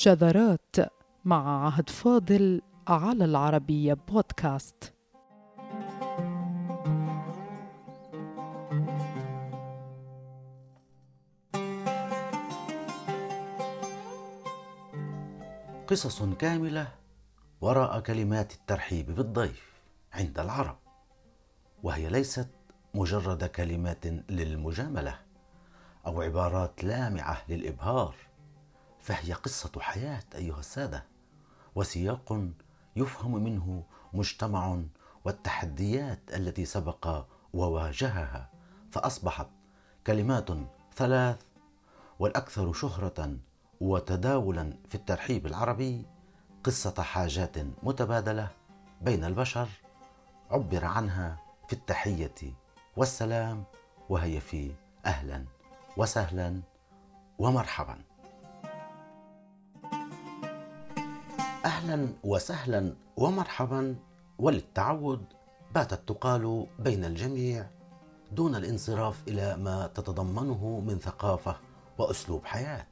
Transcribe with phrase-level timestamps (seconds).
[0.00, 0.76] شذرات
[1.24, 4.94] مع عهد فاضل على العربية بودكاست.
[15.86, 16.88] قصص كاملة
[17.60, 19.72] وراء كلمات الترحيب بالضيف
[20.12, 20.78] عند العرب
[21.82, 22.48] وهي ليست
[22.94, 25.18] مجرد كلمات للمجاملة
[26.06, 28.27] أو عبارات لامعة للإبهار.
[29.00, 31.04] فهي قصة حياة أيها السادة.
[31.74, 32.40] وسياق
[32.96, 34.80] يفهم منه مجتمع
[35.24, 38.50] والتحديات التي سبق وواجهها.
[38.90, 39.48] فأصبحت
[40.06, 40.48] كلمات
[40.96, 41.42] ثلاث
[42.18, 43.36] والأكثر شهرة
[43.80, 46.06] وتداولا في الترحيب العربي
[46.64, 48.48] قصة حاجات متبادلة
[49.00, 49.68] بين البشر
[50.50, 52.54] عبر عنها في التحية
[52.96, 53.64] والسلام
[54.08, 54.72] وهي في
[55.06, 55.44] أهلا
[55.96, 56.60] وسهلا
[57.38, 58.07] ومرحبا.
[61.68, 63.96] أهلا وسهلا ومرحبا
[64.38, 65.24] وللتعود
[65.74, 67.70] باتت تقال بين الجميع
[68.32, 71.56] دون الانصراف إلى ما تتضمنه من ثقافة
[71.98, 72.86] وأسلوب حياة.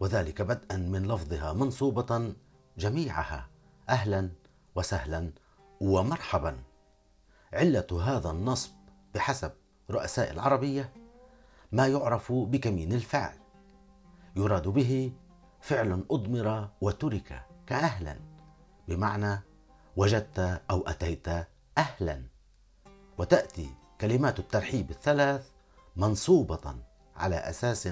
[0.00, 2.34] وذلك بدءا من لفظها منصوبة
[2.78, 3.48] جميعها
[3.88, 4.30] أهلا
[4.74, 5.32] وسهلا
[5.80, 6.62] ومرحبا.
[7.52, 8.70] علة هذا النصب
[9.14, 9.52] بحسب
[9.90, 10.92] رؤساء العربية
[11.72, 13.36] ما يعرف بكمين الفعل.
[14.36, 15.12] يراد به
[15.60, 17.49] فعل اضمر وترك.
[17.70, 18.16] كأهلا.
[18.88, 19.40] بمعنى
[19.96, 21.28] وجدت أو أتيت
[21.78, 22.22] أهلا.
[23.18, 25.50] وتأتي كلمات الترحيب الثلاث
[25.96, 26.74] منصوبة
[27.16, 27.88] على أساس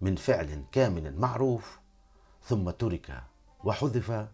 [0.00, 1.80] من فعل كامل معروف
[2.42, 3.22] ثم ترك
[3.64, 4.28] وحذف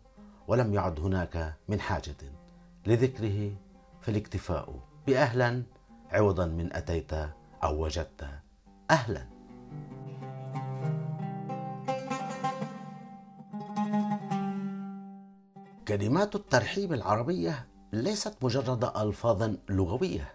[0.48, 2.16] ولم يعد هناك من حاجة
[2.86, 3.56] لذكره
[4.00, 5.62] فالاكتفاء بأهلا
[6.10, 7.12] عوضا من أتيت
[7.62, 8.28] أو وجدت
[8.90, 9.26] أهلا.
[15.88, 20.34] كلمات الترحيب العربية ليست مجرد ألفاظ لغوية.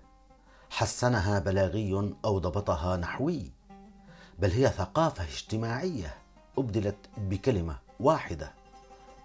[0.69, 3.51] حسنها بلاغي أو ضبطها نحوي
[4.39, 6.15] بل هي ثقافة اجتماعية
[6.57, 8.53] أبدلت بكلمة واحدة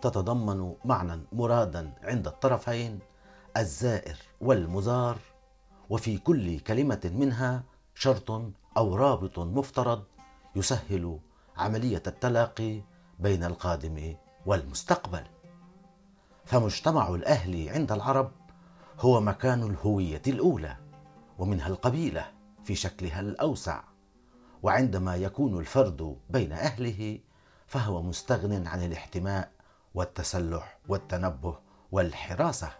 [0.03, 2.99] تتضمن معنى مرادا عند الطرفين
[3.57, 5.19] الزائر والمزار
[5.91, 7.63] وفي كل كلمة منها
[7.95, 8.31] شرط
[8.77, 10.05] أو رابط مفترض
[10.57, 11.19] يسهل
[11.57, 12.83] عملية التلاقي
[13.19, 14.15] بين القادم
[14.47, 15.38] والمستقبل.
[16.49, 18.33] فمجتمع الأهل عند العرب
[19.01, 20.77] هو مكان الهوية الأولى
[21.39, 22.33] ومنها القبيلة
[22.65, 23.83] في شكلها الأوسع.
[24.63, 27.19] وعندما يكون الفرد بين أهله
[27.67, 29.51] فهو مستغن عن الاحتماء
[29.95, 31.59] والتسلح والتنبه
[31.93, 32.71] والحراسة.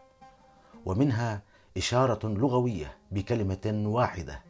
[0.87, 1.43] ومنها
[1.77, 4.43] إشارة لغوية بكلمة واحدة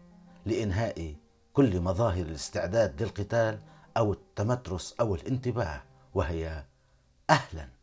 [0.47, 1.15] لإنهاء
[1.53, 3.59] كل مظاهر الاستعداد للقتال
[3.97, 5.83] أو التمترس أو الانتباه
[6.15, 6.65] وهي
[7.31, 7.78] أهلا.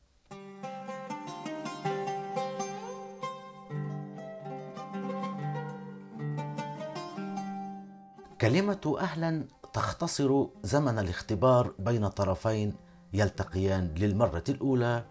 [8.42, 12.76] كلمة أهلا تختصر زمن الاختبار بين طرفين
[13.14, 15.06] يلتقيان للمرة الأولى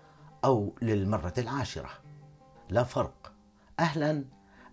[0.45, 1.91] أو للمرة العاشرة.
[2.71, 3.33] لا فرق.
[3.81, 4.25] أهلا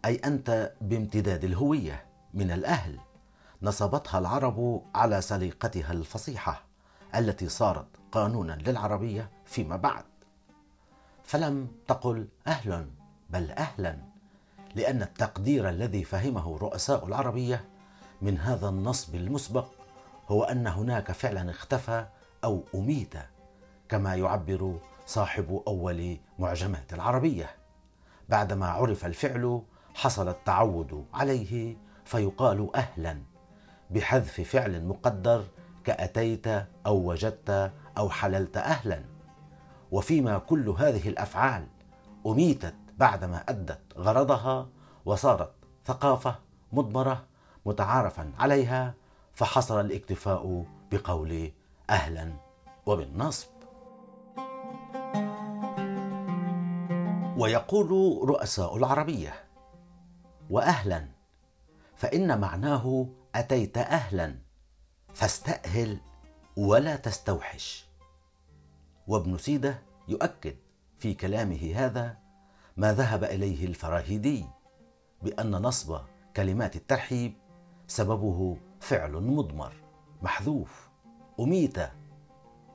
[0.06, 3.00] أي أنت بامتداد الهوية من الأهل.
[3.62, 6.64] نصبتها العرب على سليقتها الفصيحة
[7.16, 10.06] التي صارت قانونا للعربية فيما بعد.
[11.24, 12.86] فلم تقل أهلا
[13.30, 13.98] بل أهلا
[14.76, 17.71] لأن التقدير الذي فهمه رؤساء العربية
[18.22, 19.66] من هذا النصب المسبق
[20.30, 22.06] هو أن هناك فعلا اختفى
[22.44, 23.14] أو أميت
[23.90, 27.50] كما يعبر صاحب أول معجمات العربية.
[28.30, 29.62] بعدما عرف الفعل
[29.94, 33.22] حصل التعود عليه فيقال أهلا
[33.90, 35.44] بحذف فعل مقدر
[35.84, 36.48] كأتيت
[36.86, 39.04] أو وجدت أو حللت أهلا.
[39.92, 41.68] وفيما كل هذه الأفعال
[42.28, 44.68] أميتت بعدما أدت غرضها
[45.06, 45.52] وصارت
[45.86, 46.36] ثقافة
[46.72, 47.31] مضمرة
[47.66, 48.94] متعارفا عليها
[49.34, 51.52] فحصل الاكتفاء بقول
[51.90, 52.34] أهلا
[52.86, 53.48] وبالنصب.
[57.38, 59.34] ويقول رؤساء العربية
[60.50, 61.08] واهلا
[61.96, 64.36] فإن معناه أتيت أهلا
[65.14, 65.98] فاستأهل
[66.58, 67.86] ولا تستوحش.
[69.08, 70.56] وابن سيدة يؤكد
[71.00, 72.18] في كلامه هذا
[72.78, 74.46] ما ذهب إليه الفراهيدي
[75.22, 76.00] بأن نصب
[76.36, 77.41] كلمات الترحيب
[77.92, 79.74] سببه فعل مضمر
[80.22, 80.90] محذوف
[81.40, 81.78] أميت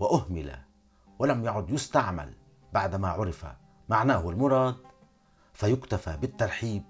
[0.00, 0.58] وأهمل
[1.18, 2.34] ولم يعد يستعمل
[2.72, 3.46] بعدما عرف
[3.88, 4.74] معناه المراد
[5.52, 6.82] فيكتفى بالترحيب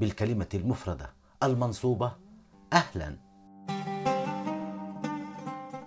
[0.00, 1.10] بالكلمة المفردة
[1.42, 2.12] المنصوبة
[2.72, 3.16] أهلا.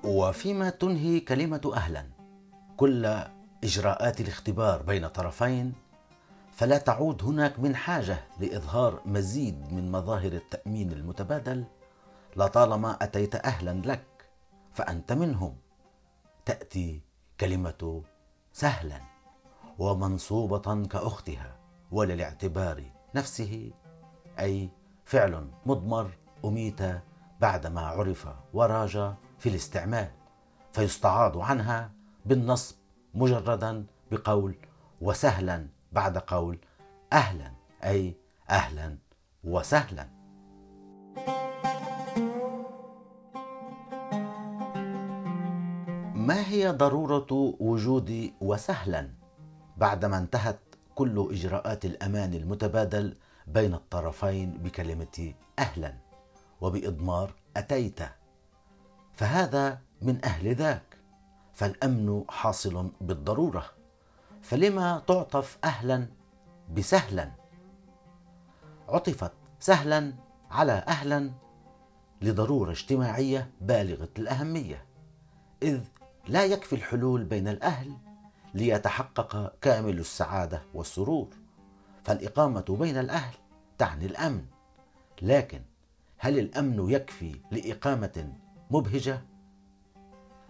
[0.03, 2.05] وفيما تنهي كلمة أهلا
[2.77, 3.05] كل
[3.63, 5.73] إجراءات الاختبار بين طرفين
[6.51, 11.65] فلا تعود هناك من حاجة لإظهار مزيد من مظاهر التأمين المتبادل
[12.37, 14.29] لطالما أتيت أهلا لك
[14.73, 15.57] فأنت منهم.
[16.45, 17.01] تأتي
[17.39, 18.03] كلمة
[18.53, 19.01] سهلا
[19.79, 21.55] ومنصوبة كأختها
[21.91, 22.83] وللاعتبار
[23.15, 23.71] نفسه
[24.39, 24.69] أي
[25.05, 26.11] فعل مضمر
[26.45, 26.79] أميت
[27.41, 30.11] بعدما عرف وراج في الاستعمال
[30.73, 31.91] فيستعاض عنها
[32.25, 32.75] بالنصب
[33.13, 34.55] مجردا بقول
[35.01, 36.59] وسهلا بعد قول
[37.13, 37.51] أهلا
[37.83, 38.15] أي
[38.49, 38.97] أهلا
[39.43, 40.16] وسهلا.
[46.57, 49.09] هي ضرورة وجود وسهلا
[49.77, 50.59] بعدما انتهت
[50.95, 53.15] كل إجراءات الأمان المتبادل
[53.47, 55.93] بين الطرفين بكلمة أهلا
[56.61, 57.99] وبإضمار أتيت.
[59.13, 60.97] فهذا من أهل ذاك
[61.53, 63.65] فالأمن حاصل بالضرورة
[64.41, 66.07] فلما تعطف أهلا
[66.73, 67.31] بسهلا؟
[68.89, 70.13] عطفت سهلا
[70.51, 71.31] على أهلا
[72.21, 74.85] لضرورة اجتماعية بالغة الأهمية
[75.63, 75.81] إذ
[76.27, 77.97] لا يكفي الحلول بين الأهل
[78.53, 81.27] ليتحقق كامل السعادة والسرور.
[82.03, 83.33] فالإقامة بين الأهل
[83.77, 84.45] تعني الأمن.
[85.21, 85.61] لكن
[86.17, 88.33] هل الأمن يكفي لإقامة
[88.71, 89.21] مبهجة؟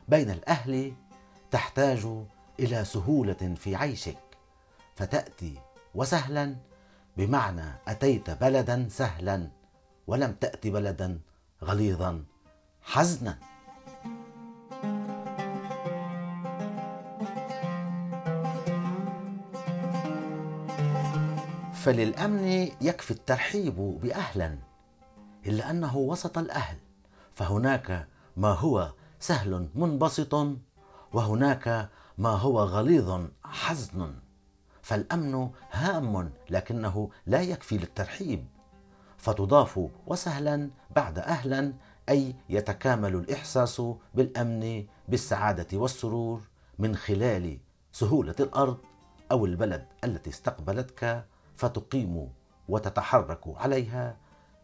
[0.07, 0.93] بين الأهل
[1.51, 2.07] تحتاج
[2.59, 4.17] إلى سهولة في عيشك
[4.95, 5.59] فتأتي
[5.95, 6.55] وسهلا.
[7.17, 9.49] بمعنى أتيت بلدا سهلا
[10.07, 11.19] ولم تأت بلدا
[11.63, 12.23] غليظا.
[12.81, 13.39] حزنا.
[21.87, 22.47] فللأمن
[22.81, 24.57] يكفي الترحيب باهلا
[25.45, 26.77] إلا أنه وسط الأهل.
[27.33, 28.07] فهناك
[28.37, 30.47] ما هو سهل منبسط
[31.13, 34.15] وهناك ما هو غليظ حزن.
[34.81, 38.47] فالأمن هام لكنه لا يكفي للترحيب.
[39.17, 41.73] فتضاف وسهلا بعد أهلا
[42.09, 43.81] أي يتكامل الإحساس
[44.13, 46.41] بالأمن بالسعادة والسرور
[46.79, 47.57] من خلال
[47.91, 48.77] سهولة الأرض
[49.31, 51.25] أو البلد التي استقبلتك
[51.57, 52.29] فتقيم
[52.69, 54.17] وتتحرك عليها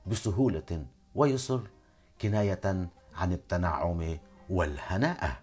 [0.08, 0.86] بسهولة
[1.16, 1.62] ويسر
[2.22, 4.18] كناية عن التنعم
[4.50, 5.38] والهناءه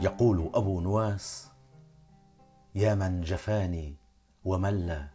[0.00, 1.50] يقول أبو نواس
[2.74, 3.96] يا من جفاني
[4.44, 5.06] ومل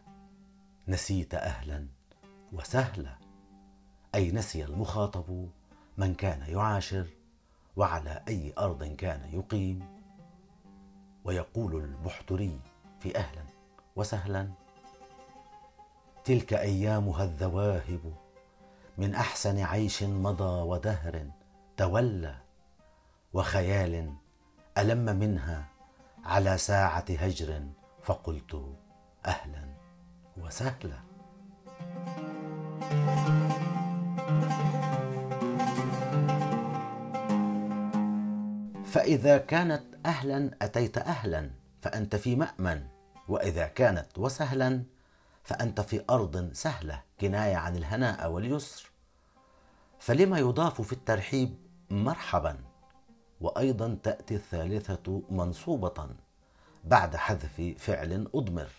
[0.88, 1.86] نسيت أهلا
[2.52, 3.18] وسهلا.
[4.14, 5.48] أي نسي المخاطب
[5.98, 7.06] من كان يعاشر
[7.76, 10.02] وعلى أي أرض كان يقيم.
[11.24, 12.60] ويقول البحتري
[13.00, 13.42] في أهلا
[13.96, 14.48] وسهلا
[16.24, 18.14] تلك أيامها الذواهب
[18.98, 21.30] من أحسن عيش مضى ودهر
[21.76, 22.36] تولى
[23.32, 24.14] وخيال
[24.78, 25.64] ألم منها
[26.24, 27.62] على ساعة هجر
[28.02, 28.76] فقلت
[29.26, 29.74] أهلا
[30.36, 31.11] وسهلا.
[38.92, 41.50] فإذا كانت أهلا أتيت أهلا
[41.82, 42.86] فأنت في مأمن.
[43.28, 44.82] وإذا كانت وسهلا
[45.42, 48.90] فأنت في أرض سهلة كناية عن الهناء واليسر.
[49.98, 51.56] فلما يضاف في الترحيب
[51.90, 52.58] مرحبا
[53.40, 56.08] وأيضا تأتي الثالثة منصوبة
[56.84, 58.70] بعد حذف فعل أضمر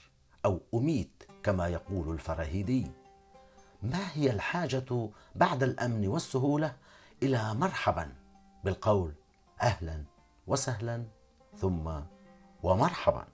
[0.45, 2.91] أو أميت كما يقول الفراهيدي.
[3.83, 6.75] ما هي الحاجة بعد الأمن والسهولة
[7.23, 8.13] إلى مرحبا؟
[8.63, 9.13] بالقول
[9.61, 10.03] أهلا
[10.47, 11.05] وسهلا
[11.57, 11.91] ثم
[12.63, 13.25] ومرحبا.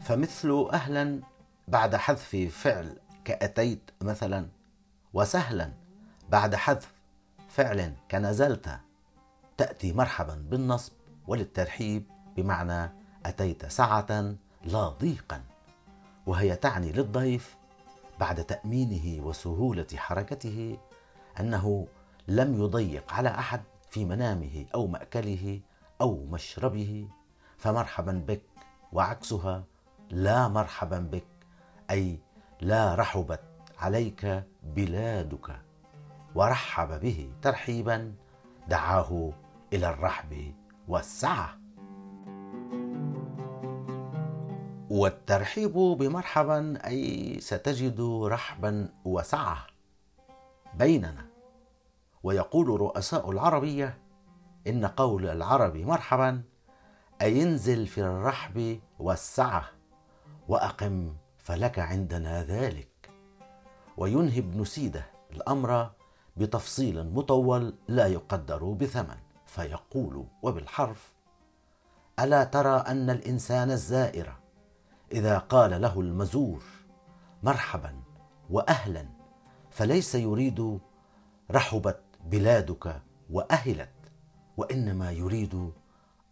[0.00, 1.22] فمثل أهلا
[1.68, 4.48] بعد حذف فعل كأتيت مثلا
[5.14, 5.72] وسهلا
[6.28, 6.94] بعد حذف
[7.48, 8.80] فعل كنزلت
[9.56, 10.92] تأتي مرحبا بالنصب
[11.26, 12.92] وللترحيب بمعنى
[13.26, 15.55] أتيت سعه لا ضيقا.
[16.26, 17.56] وهي تعني للضيف
[18.20, 20.78] بعد تأمينه وسهولة حركته
[21.40, 21.86] أنه
[22.28, 25.60] لم يضيق على أحد في منامه أو مأكله
[26.00, 27.08] أو مشربه
[27.56, 28.42] فمرحبا بك
[28.92, 29.64] وعكسها
[30.10, 31.26] لا مرحبا بك
[31.90, 32.18] أي
[32.60, 33.42] لا رحبت
[33.78, 35.60] عليك بلادك.
[36.34, 38.14] ورحب به ترحيبا
[38.68, 39.32] دعاه
[39.72, 40.54] إلى الرحب
[40.88, 41.65] والسعة.
[44.96, 49.66] والترحيب بمرحبا أي ستجد رحبا وسعة
[50.74, 51.26] بيننا.
[52.22, 53.98] ويقول رؤساء العربية
[54.66, 56.42] إن قول العرب مرحبا
[57.22, 59.64] أي انزل في الرحب والسعة
[60.48, 63.10] وأقم فلك عندنا ذلك.
[63.96, 65.90] وينهي ابن سيدة الأمر
[66.36, 69.16] بتفصيل مطول لا يقدر بثمن.
[69.46, 71.12] فيقول وبالحرف
[72.20, 74.45] ألا ترى أن الإنسان الزائر
[75.12, 76.62] إذا قال له المزور
[77.42, 78.00] مرحبا
[78.50, 79.06] وأهلا
[79.70, 80.80] فليس يريد
[81.50, 84.12] رحبت بلادك وأهلت
[84.56, 85.72] وإنما يريد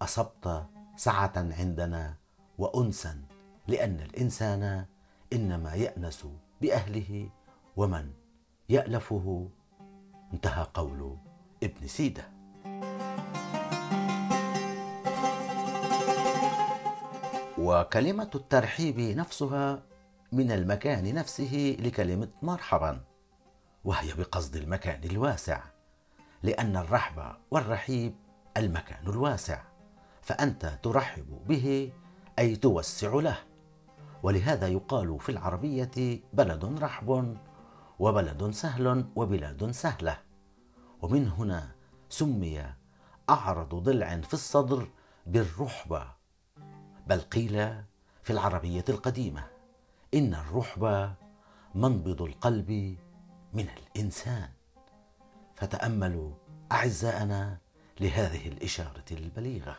[0.02, 0.66] أصبت
[0.96, 2.14] سعة عندنا
[2.58, 3.22] وأنسا
[3.68, 4.86] لأن الإنسان
[5.32, 6.26] إنما يأنس
[6.60, 7.28] بأهله
[7.76, 8.12] ومن
[8.68, 9.48] يألفه
[10.32, 11.16] انتهى قول
[11.62, 12.33] ابن سيدة.
[17.64, 19.82] وكلمة الترحيب نفسها
[20.32, 23.00] من المكان نفسه لكلمة مرحبا
[23.84, 25.62] وهي بقصد المكان الواسع
[26.42, 28.14] لأن الرحب والرحيب
[28.56, 29.62] المكان الواسع
[30.22, 31.92] فأنت ترحب به
[32.38, 33.38] أي توسع له.
[34.22, 37.36] ولهذا يقال في العربية بلد رحب
[37.98, 40.18] وبلد سهل وبلاد سهلة.
[41.02, 41.70] ومن هنا
[42.08, 42.64] سمي
[43.30, 44.88] أعرض ضلع في الصدر
[45.26, 46.13] بالرحبة
[47.06, 47.82] بل قيل
[48.22, 49.46] في العربية القديمة
[50.14, 51.14] إن الرحبة
[51.74, 52.98] منبض القلب
[53.52, 54.48] من الإنسان.
[55.56, 56.32] فتأملوا
[56.72, 57.58] أعزائنا
[58.00, 59.76] لهذه الإشارة البليغة.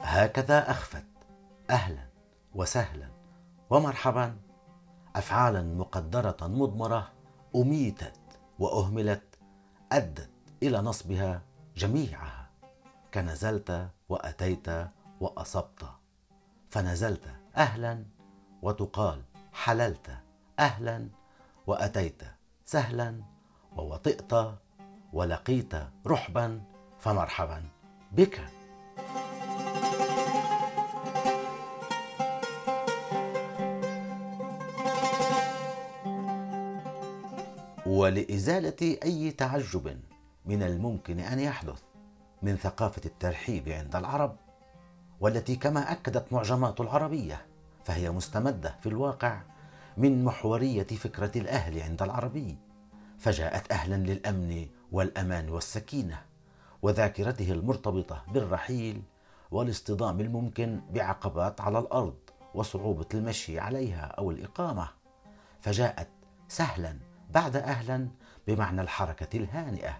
[0.00, 1.04] هكذا أخفت
[1.70, 2.06] أهلا
[2.54, 3.08] وسهلا
[3.70, 4.36] ومرحبا
[5.16, 7.12] أفعالا مقدرة مضمرة
[7.56, 8.20] أميتت
[8.58, 9.38] وأهملت
[9.92, 10.30] أدت
[10.62, 11.42] إلى نصبها
[11.76, 12.50] جميعها
[13.14, 14.66] كنزلت وأتيت
[15.20, 15.84] وأصبت
[16.70, 17.24] فنزلت
[17.56, 18.04] أهلا
[18.62, 20.10] وتقال حللت
[20.58, 21.08] أهلا
[21.66, 22.22] وأتيت
[22.64, 23.22] سهلا
[23.76, 24.32] ووطئت
[25.12, 25.74] ولقيت
[26.06, 26.62] رحبا
[26.98, 27.68] فمرحبا
[28.12, 28.55] بك.
[38.06, 40.00] ولإزالة أي تعجب
[40.46, 41.82] من الممكن أن يحدث
[42.42, 44.36] من ثقافة الترحيب عند العرب
[45.20, 47.46] والتي كما أكدت معجمات العربية
[47.84, 49.42] فهي مستمدة في الواقع
[49.96, 52.56] من محورية فكرة الأهل عند العربي.
[53.18, 56.22] فجاءت أهلا للأمن والأمان والسكينة
[56.82, 59.02] وذاكرته المرتبطة بالرحيل
[59.50, 62.18] والاصطدام الممكن بعقبات على الأرض
[62.54, 64.88] وصعوبة المشي عليها أو الإقامة.
[65.60, 66.08] فجاءت
[66.48, 68.08] سهلا بعد أهلا
[68.46, 69.96] بمعنى الحركة الهانئة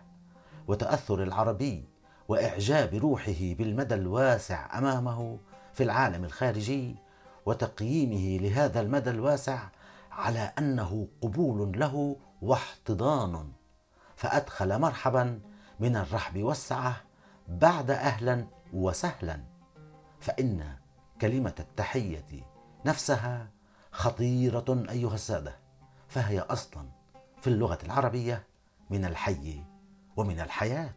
[0.68, 1.88] وتأثر العربي
[2.28, 5.38] وإعجاب روحه بالمدى الواسع أمامه
[5.75, 6.97] في العالم الخارجي
[7.47, 9.68] وتقييمه لهذا المدى الواسع
[10.12, 13.52] على أنه قبول له واحتضان.
[14.16, 15.40] فأدخل مرحبا
[15.80, 16.97] من الرحب والسعة
[17.49, 19.40] بعد أهلا وسهلا.
[20.21, 20.76] فإن
[21.21, 22.42] كلمة التحية
[22.87, 23.50] نفسها
[23.92, 25.56] خطيرة أيها السادة
[26.09, 26.87] فهي أصلا
[27.40, 28.47] في اللغة العربية
[28.90, 29.62] من الحي
[30.16, 30.95] ومن الحياة.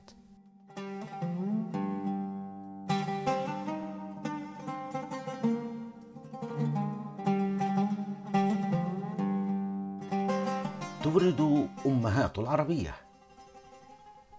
[11.04, 12.96] تورد أمهات العربية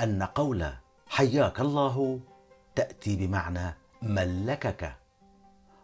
[0.00, 0.72] أن قول
[1.08, 2.20] حياك الله
[2.74, 4.94] تأتي بمعنى ملكك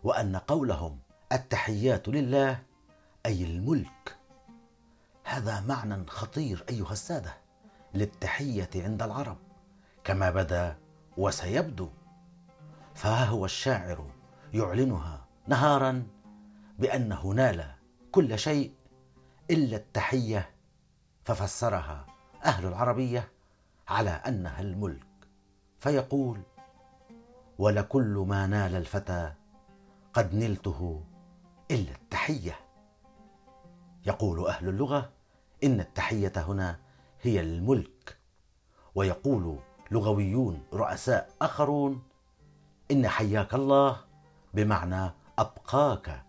[0.04, 0.98] وأن قولهم
[1.32, 2.58] التحيات لله
[3.26, 4.15] أي الملك.
[5.26, 7.34] هذا معنى خطير أيها السادة
[7.94, 9.36] للتحية عند العرب
[10.04, 10.76] كما بدا
[11.16, 11.88] وسيبدو.
[12.94, 14.10] فها هو الشاعر
[14.54, 16.06] يعلنها نهارا
[16.78, 17.70] بانه نال
[18.12, 18.74] كل شيء
[19.50, 20.50] إلا التحية
[21.24, 22.06] ففسرها
[22.44, 23.28] أهل العربية
[23.88, 25.06] على أنها الملك.
[25.78, 26.40] فيقول
[27.58, 29.32] ولكل ما نال الفتى
[30.12, 31.04] قد نلته
[31.70, 32.56] إلا التحية
[34.06, 35.15] يقول أهل اللغة
[35.64, 36.78] إن التحية هنا
[37.22, 38.16] هي الملك.
[38.94, 39.58] ويقول
[39.90, 42.02] لغويون رؤساء آخرون
[42.90, 44.00] إن حياك الله
[44.54, 46.22] بمعنى أبقاك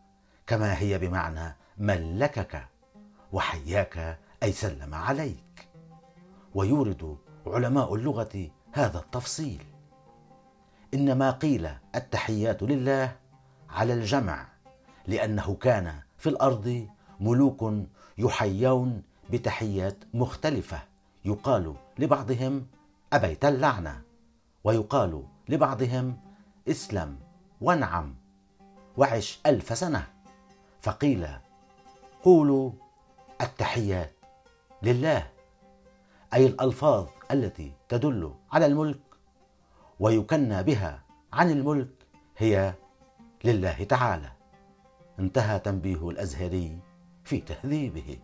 [0.48, 2.67] كما هي بمعنى ملكك
[3.34, 5.69] وحياك أي سلم عليك.
[6.55, 7.17] ويورد
[7.48, 9.63] علماء اللغة هذا التفصيل.
[10.93, 13.15] إنما قيل التحيات لله
[13.69, 14.48] على الجمع
[15.07, 16.88] لأنه كان في الأرض
[17.19, 17.74] ملوك
[18.17, 20.79] يحيون بتحيات مختلفة
[21.25, 22.67] يقال لبعضهم
[23.13, 24.01] أبيت اللعنة
[24.63, 26.17] ويقال لبعضهم
[26.67, 27.19] اسلم
[27.62, 28.15] وانعم
[28.98, 30.07] وعش ألف سنة
[30.81, 31.27] فقيل
[32.24, 32.72] قولوا
[33.41, 34.13] التحيات
[34.84, 35.27] لله
[36.34, 39.00] أي الألفاظ التي تدل على الملك
[40.00, 41.03] ويكنى بها
[41.34, 41.89] عن الملك
[42.38, 42.74] هي
[43.43, 44.31] لله تعالى.
[45.19, 46.79] انتهى تنبيه الأزهري
[47.24, 48.19] في تهذيبه.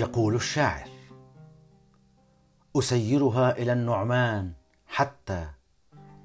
[0.00, 0.88] يقول الشاعر.
[2.76, 4.52] أسيرها إلى النعمان
[4.86, 5.50] حتى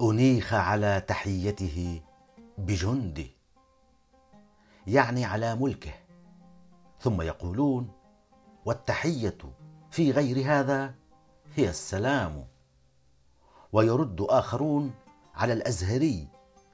[0.02, 2.00] أنيخ على تحيته
[2.58, 3.30] بجندي.
[4.86, 5.92] يعني على ملكه.
[7.00, 7.90] ثم يقولون
[8.64, 9.38] والتحية
[9.90, 10.94] في غير هذا
[11.54, 12.46] هي السلام.
[13.72, 14.94] ويرد آخرون
[15.34, 16.28] على الأزهري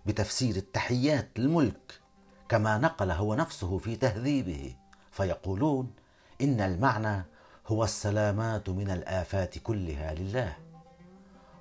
[0.06, 2.00] بتفسير التحيات للملك
[2.48, 4.76] كما نقل هو نفسه في تهذيبه.
[5.10, 6.01] فيقولون
[6.42, 7.22] إن المعنى
[7.66, 10.56] هو السلامات من الآفات كلها لله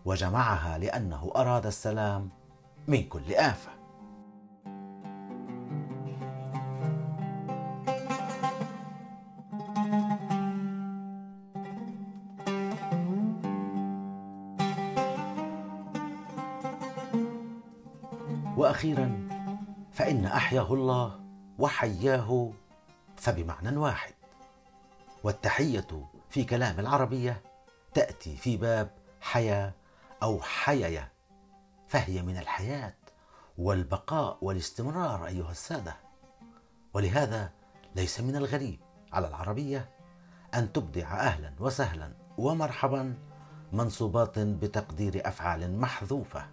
[0.06, 2.30] وجمعها لأنه أراد السلام
[2.88, 3.72] من كل آفة.
[18.58, 19.28] وأخيرا
[19.92, 21.20] فإن أحياه الله
[21.60, 22.52] وحياه
[23.16, 24.21] فبمعنى واحد.
[25.24, 27.42] والتحية في كلام العربية
[27.94, 29.74] تأتي في باب حيا
[30.24, 31.08] أو حييا
[31.88, 32.94] فهي من الحياة
[33.58, 35.96] والبقاء والاستمرار أيها السادة.
[36.94, 37.52] ولهذا
[37.96, 38.80] ليس من الغريب
[39.14, 39.90] على العربية
[40.54, 43.18] أن تبدع أهلا وسهلا ومرحبا
[43.72, 46.48] منصوبات بتقدير أفعال محذوفة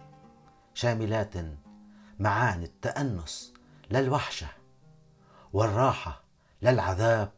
[0.73, 1.33] شاملات
[2.19, 3.53] معاني التأنس
[3.91, 4.47] للوحشة
[5.53, 6.23] والراحة
[6.61, 7.31] للعذاب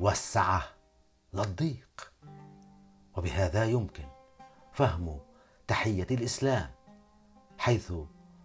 [0.00, 0.62] والسعة
[1.32, 2.12] للضيق.
[3.16, 4.04] وبهذا يمكن
[4.72, 5.20] فهم
[5.66, 6.70] تحية الإسلام
[7.58, 7.92] حيث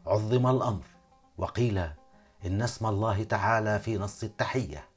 [0.06, 0.84] عظم الأمر
[1.38, 1.78] وقيل
[2.46, 4.90] إن اسم الله تعالى في نص التحية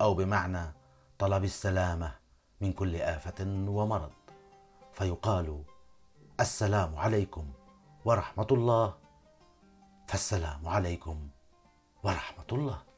[0.00, 0.72] أو بمعنى
[1.18, 2.14] طلب السلامة
[2.60, 4.12] من كل آفة ومرض.
[4.92, 5.64] فيقال
[6.40, 7.52] السلام عليكم
[8.04, 8.94] ورحمة الله
[10.08, 11.28] فالسلام عليكم
[12.02, 12.91] ورحمة الله.